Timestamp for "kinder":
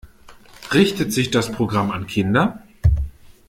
2.07-2.63